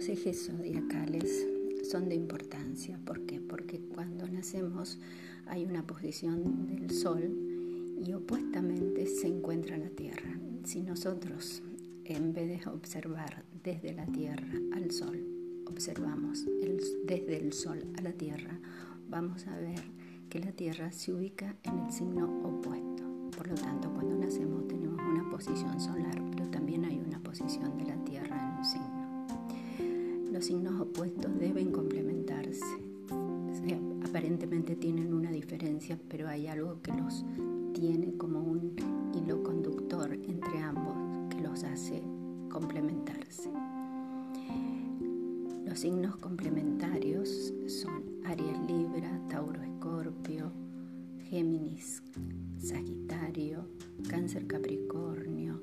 [0.00, 1.46] Los ejes zodiacales
[1.82, 2.98] son de importancia.
[3.04, 3.38] ¿Por qué?
[3.38, 4.98] Porque cuando nacemos
[5.44, 7.30] hay una posición del Sol
[8.02, 10.40] y opuestamente se encuentra la Tierra.
[10.64, 11.62] Si nosotros,
[12.06, 15.22] en vez de observar desde la Tierra al Sol,
[15.66, 16.46] observamos
[17.04, 18.58] desde el Sol a la Tierra,
[19.10, 19.82] vamos a ver
[20.30, 23.02] que la Tierra se ubica en el signo opuesto.
[23.36, 27.84] Por lo tanto, cuando nacemos tenemos una posición solar, pero también hay una posición de
[27.84, 28.49] la Tierra en.
[30.40, 32.64] Los signos opuestos deben complementarse.
[34.02, 37.26] aparentemente tienen una diferencia, pero hay algo que los
[37.74, 38.74] tiene como un
[39.14, 42.02] hilo conductor entre ambos que los hace
[42.48, 43.50] complementarse.
[45.66, 50.52] Los signos complementarios son Aries Libra, Tauro Escorpio,
[51.28, 52.02] Géminis
[52.58, 53.66] Sagitario,
[54.08, 55.60] Cáncer Capricornio,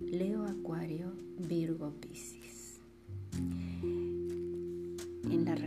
[0.00, 2.55] Leo Acuario, Virgo Piscis.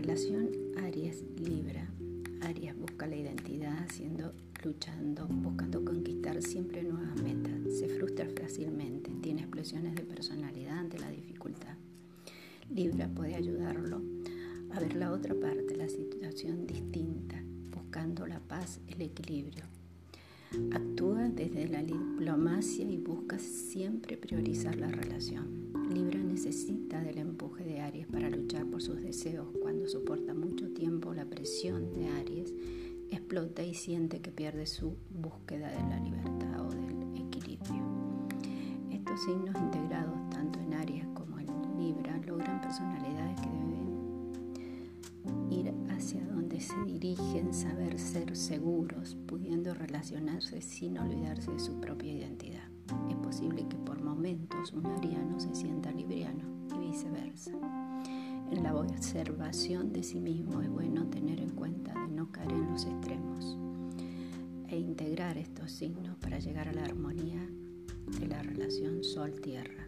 [0.10, 0.50] Relación
[0.84, 1.88] Aries Libra,
[2.42, 7.78] Aries busca la identidad haciendo luchando, buscando conquistar siempre nuevas metas.
[7.78, 11.76] Se frustra fácilmente, tiene explosiones de personalidad ante la dificultad.
[12.74, 14.02] Libra puede ayudarlo
[14.72, 19.66] a ver la otra parte, la situación distinta, buscando la paz, el equilibrio.
[20.72, 25.70] Actúa desde la diplomacia y busca siempre priorizar la relación.
[25.94, 29.46] Libra necesita del empuje de Aries para luchar por sus deseos.
[29.80, 32.54] Cuando soporta mucho tiempo la presión de Aries,
[33.12, 37.82] explota y siente que pierde su búsqueda de la libertad o del equilibrio.
[38.92, 43.80] Estos signos integrados tanto en Aries como en Libra logran personalidades que deben
[45.50, 52.12] ir hacia donde se dirigen, saber ser seguros, pudiendo relacionarse sin olvidarse de su propia
[52.12, 52.68] identidad.
[53.10, 56.44] Es posible que por momentos un ariano se sienta libriano
[56.76, 57.79] y viceversa.
[58.52, 62.72] En la observación de sí mismo es bueno tener en cuenta de no caer en
[62.72, 63.58] los extremos
[64.68, 67.48] e integrar estos signos para llegar a la armonía
[68.20, 69.88] de la relación Sol-Tierra.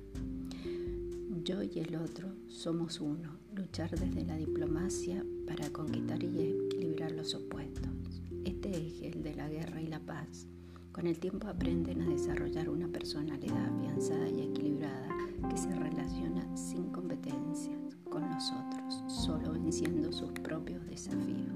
[1.44, 7.34] Yo y el otro somos uno, luchar desde la diplomacia para conquistar y equilibrar los
[7.34, 8.22] opuestos.
[8.46, 10.46] Este eje, el de la guerra y la paz,
[10.92, 15.10] con el tiempo aprenden a desarrollar una personalidad afianzada y equilibrada
[15.50, 21.56] que se relaciona sin competencias con los otros, solo venciendo sus propios desafíos.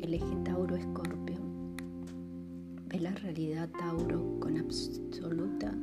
[0.00, 1.36] El eje Tauro-Escorpio
[2.86, 5.74] ve la realidad Tauro con absoluta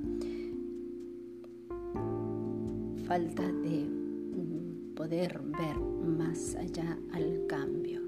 [3.06, 8.02] falta de mm, poder ver más allá al cambio.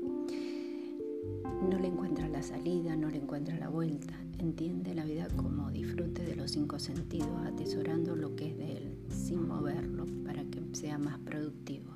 [1.70, 4.25] No le encuentra la salida, no le encuentra la vuelta.
[4.38, 8.98] Entiende la vida como disfrute de los cinco sentidos, atesorando lo que es de él,
[9.10, 11.94] sin moverlo para que sea más productivo.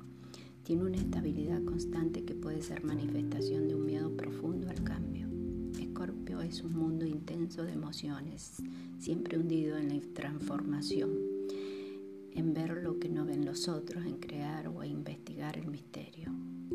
[0.62, 5.28] Tiene una estabilidad constante que puede ser manifestación de un miedo profundo al cambio.
[5.78, 8.62] Escorpio es un mundo intenso de emociones,
[8.98, 11.10] siempre hundido en la transformación,
[12.32, 16.32] en ver lo que no ven los otros, en crear o investigar el misterio.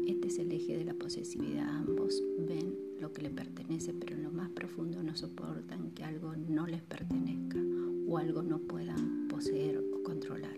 [0.08, 1.68] Este es el eje de la posesividad.
[1.68, 6.36] Ambos ven lo que le pertenece, pero en lo más profundo no soportan que algo
[6.36, 7.60] no les pertenezca
[8.08, 10.56] o algo no puedan poseer o controlar.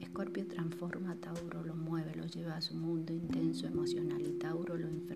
[0.00, 4.76] Escorpio transforma a Tauro, lo mueve, lo lleva a su mundo intenso emocional y Tauro
[4.76, 5.11] lo enfrenta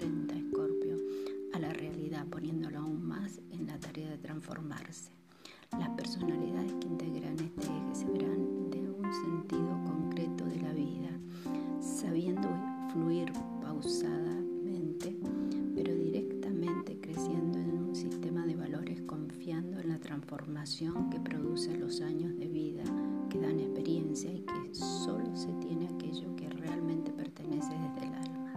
[20.17, 22.83] transformación que produce los años de vida,
[23.29, 28.53] que dan experiencia y que solo se tiene aquello que realmente pertenece desde el alma.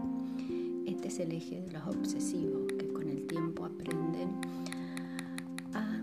[0.85, 4.29] Este es el eje de los obsesivos, que con el tiempo aprenden
[5.73, 6.01] a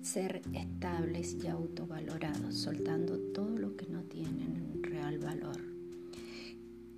[0.00, 5.60] ser estables y autovalorados, soltando todo lo que no tienen real valor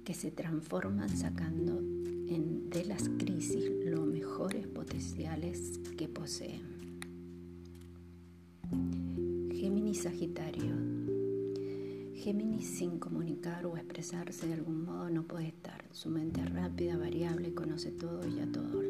[0.05, 6.82] que se transforman sacando en, de las crisis los mejores potenciales que poseen.
[10.03, 10.75] Sagitario.
[12.13, 15.85] Géminis sin comunicar o expresarse de algún modo no puede estar.
[15.93, 18.83] Su mente es rápida, variable, conoce todo y a todo.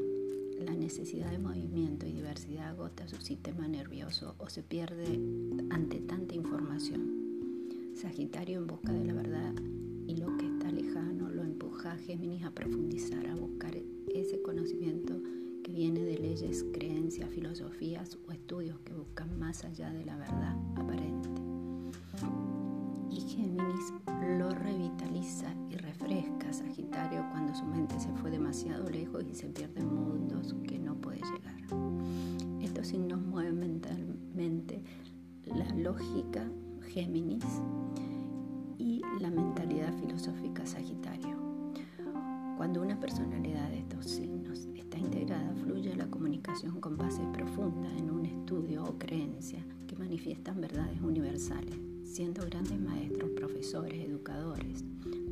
[0.64, 5.20] La necesidad de movimiento y diversidad agota su sistema nervioso o se pierde
[5.69, 7.93] ante tanta información.
[7.94, 9.53] Sagitario en busca de la verdad
[10.06, 13.76] y lo que está lejano lo empuja a Géminis a profundizar, a buscar
[14.14, 15.20] ese conocimiento
[15.62, 20.56] que viene de leyes, creencias, filosofías o estudios que buscan más allá de la verdad
[20.75, 21.29] aparente.
[23.11, 23.93] Y Géminis
[24.38, 29.49] lo revitaliza y refresca a Sagitario cuando su mente se fue demasiado lejos y se
[29.49, 31.56] pierde en mundos que no puede llegar.
[32.62, 34.82] Estos signos mueven mentalmente
[35.44, 36.49] la lógica
[36.94, 37.44] Géminis
[38.79, 41.37] y la mentalidad filosófica Sagitario.
[42.56, 44.31] Cuando una personalidad de estos signos
[45.54, 51.76] fluye la comunicación con base profunda en un estudio o creencia que manifiestan verdades universales,
[52.04, 54.84] siendo grandes maestros, profesores, educadores,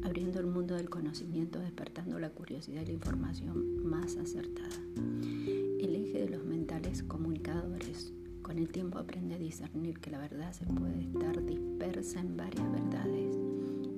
[0.03, 4.77] abriendo el mundo del conocimiento, despertando la curiosidad y la información más acertada.
[4.97, 8.13] El eje de los mentales comunicadores
[8.43, 12.73] con el tiempo aprende a discernir que la verdad se puede estar dispersa en varias
[12.73, 13.39] verdades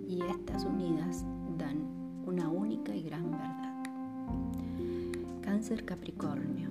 [0.08, 1.24] y estas unidas
[1.58, 1.78] dan
[2.26, 3.72] una única y gran verdad.
[5.62, 6.70] Cáncer Capricornio.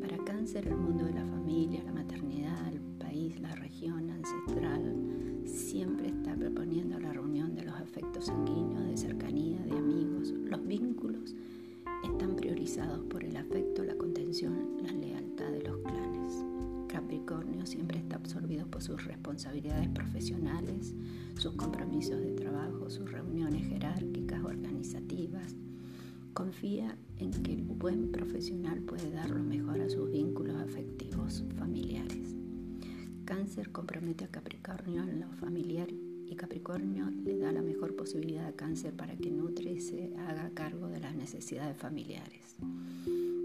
[0.00, 4.96] Para cáncer el mundo de la familia, la maternidad, el país, la región ancestral
[5.44, 10.30] siempre está proponiendo la reunión de los afectos sanguíneos, de cercanía, de amigos.
[10.30, 11.34] Los vínculos
[12.10, 16.42] están priorizados por el afecto, la contención, la lealtad de los clanes.
[16.88, 20.94] Capricornio siempre está absorbido por sus responsabilidades profesionales,
[21.36, 23.65] sus compromisos de trabajo, sus reuniones.
[26.36, 32.36] Confía en que el buen profesional puede dar lo mejor a sus vínculos afectivos familiares.
[33.24, 38.52] Cáncer compromete a Capricornio en lo familiar y Capricornio le da la mejor posibilidad a
[38.52, 42.56] Cáncer para que nutre y se haga cargo de las necesidades familiares.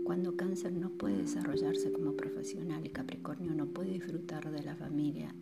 [0.04, 5.34] Cuando cáncer no puede desarrollarse como profesional y Capricornio no puede disfrutar de la familia,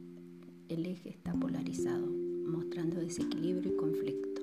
[0.68, 2.06] el eje está polarizado,
[2.46, 4.38] mostrando desequilibrio y conflicto.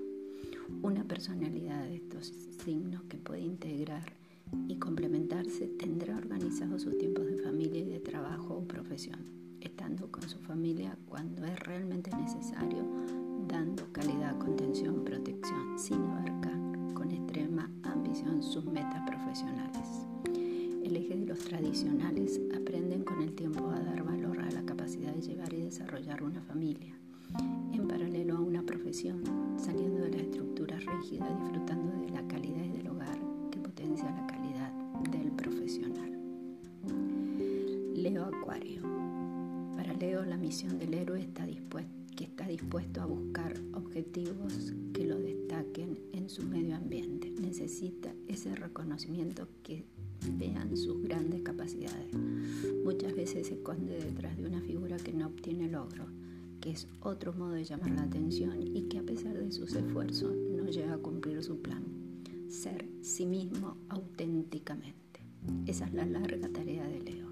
[0.82, 2.32] Una personalidad de estos
[2.64, 4.04] signos que puede integrar
[4.68, 9.20] y complementarse tendrá organizados sus tiempos de familia y de trabajo o profesión,
[9.60, 12.84] estando con su familia cuando es realmente necesario,
[13.48, 16.58] dando calidad, contención, protección, sin abarcar
[16.94, 20.06] con extrema ambición sus metas profesionales.
[20.84, 25.12] El eje de los tradicionales aprenden con el tiempo a dar valor a la capacidad
[25.12, 26.94] de llevar y desarrollar una familia,
[27.72, 29.22] en paralelo a una profesión,
[31.24, 33.18] disfrutando de la calidad del hogar
[33.50, 34.72] que potencia la calidad
[35.10, 36.18] del profesional.
[37.94, 38.82] Leo Acuario.
[39.76, 45.06] Para Leo la misión del héroe está dispuesto, que está dispuesto a buscar objetivos que
[45.06, 47.32] lo destaquen en su medio ambiente.
[47.40, 49.84] Necesita ese reconocimiento que
[50.38, 52.14] vean sus grandes capacidades.
[52.84, 56.06] Muchas veces se esconde detrás de una figura que no obtiene logro,
[56.60, 60.34] que es otro modo de llamar la atención y que a pesar de sus esfuerzos
[60.70, 61.84] llega a cumplir su plan,
[62.48, 65.20] ser sí mismo auténticamente.
[65.66, 67.28] Esa es la larga tarea de Leo.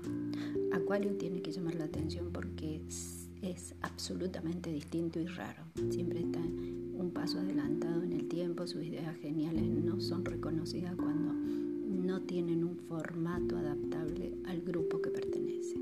[0.72, 5.64] Acuario tiene que llamar la atención porque es, es absolutamente distinto y raro.
[5.90, 11.32] Siempre está un paso adelantado en el tiempo, sus ideas geniales no son reconocidas cuando
[11.32, 15.76] no tienen un formato adaptable al grupo que pertenece.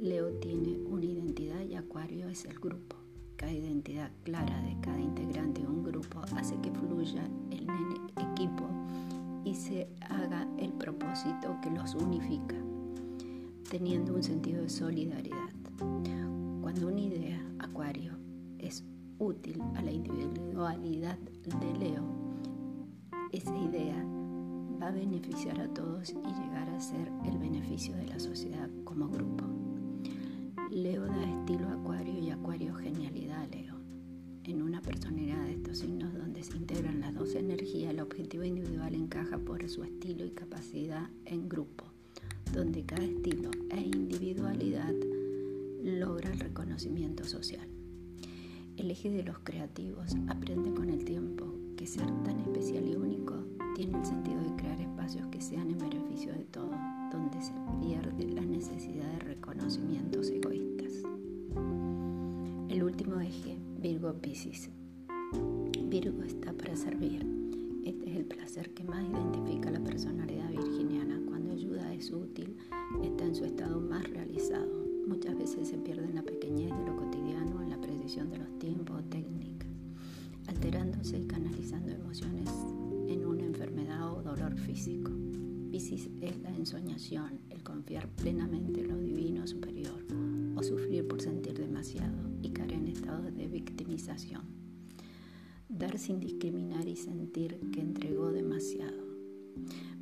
[0.00, 3.01] Leo tiene una identidad y Acuario es el grupo.
[3.42, 7.66] Cada identidad clara de cada integrante de un grupo hace que fluya el
[8.16, 8.68] equipo
[9.44, 12.54] y se haga el propósito que los unifica,
[13.68, 15.50] teniendo un sentido de solidaridad.
[16.60, 18.12] Cuando una idea, Acuario,
[18.60, 18.84] es
[19.18, 22.04] útil a la individualidad de Leo,
[23.32, 24.06] esa idea
[24.80, 29.08] va a beneficiar a todos y llegar a ser el beneficio de la sociedad como
[29.08, 29.46] grupo.
[30.70, 31.31] Leo da
[34.44, 38.92] En una personalidad de estos signos donde se integran las dos energías, el objetivo individual
[38.92, 41.84] encaja por su estilo y capacidad en grupo,
[42.52, 44.94] donde cada estilo e individualidad
[45.84, 47.68] logra el reconocimiento social.
[48.76, 51.46] El eje de los creativos aprende con el tiempo
[51.76, 53.44] que ser tan especial y único
[53.76, 56.74] tiene el sentido de crear espacios que sean en beneficio de todos,
[57.12, 60.94] donde se pierde la necesidad de reconocimientos egoístas.
[62.68, 64.70] El último eje, Virgo Piscis.
[65.88, 67.26] Virgo está para servir.
[67.84, 71.20] Este es el placer que más identifica la personalidad virginiana.
[71.26, 72.56] Cuando ayuda es útil,
[73.02, 74.86] está en su estado más realizado.
[75.08, 78.56] Muchas veces se pierde en la pequeñez de lo cotidiano, en la precisión de los
[78.60, 79.68] tiempos o técnicas,
[80.46, 82.50] alterándose y canalizando emociones
[83.08, 85.10] en una enfermedad o dolor físico.
[85.72, 89.01] Piscis es la ensoñación, el confiar plenamente en lo
[95.82, 99.04] Sin discriminar y sentir que entregó demasiado.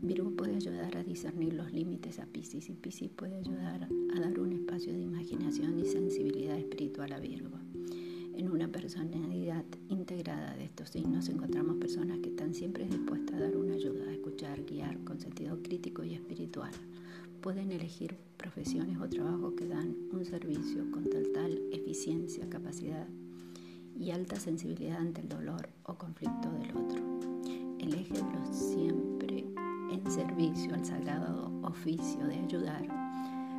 [0.03, 4.39] Virgo puede ayudar a discernir los límites a Piscis y Piscis puede ayudar a dar
[4.39, 7.59] un espacio de imaginación y sensibilidad espiritual a Virgo.
[8.37, 13.57] En una personalidad integrada de estos signos encontramos personas que están siempre dispuestas a dar
[13.57, 16.73] una ayuda, a escuchar, guiar con sentido crítico y espiritual.
[17.41, 23.09] Pueden elegir profesiones o trabajos que dan un servicio con tal tal eficiencia, capacidad
[24.01, 27.21] y alta sensibilidad ante el dolor o conflicto del otro.
[27.79, 29.45] El Elégelos siempre
[29.93, 32.87] en servicio al sagrado oficio de ayudar.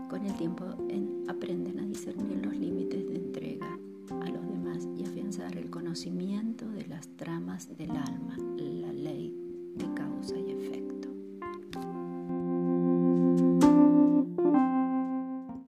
[0.09, 3.79] Con el tiempo en, aprenden a discernir los límites de entrega
[4.09, 9.35] a los demás y afianzar el conocimiento de las tramas del alma, la ley
[9.75, 10.50] de causa y